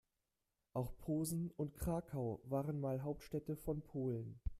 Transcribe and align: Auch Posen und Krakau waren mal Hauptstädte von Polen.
Auch 0.73 0.97
Posen 0.97 1.51
und 1.57 1.75
Krakau 1.77 2.41
waren 2.45 2.79
mal 2.79 3.03
Hauptstädte 3.03 3.55
von 3.55 3.83
Polen. 3.83 4.41